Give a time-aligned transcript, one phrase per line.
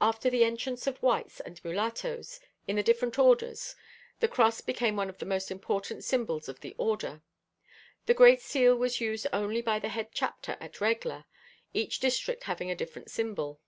[0.00, 3.76] After the entrance of whites and mulatoes in the different orders
[4.18, 7.22] the cross became one of the most important symbols of the order.
[8.06, 11.28] The great seal was used only by the head chapter at Regla,
[11.72, 13.60] each district having a different symbol.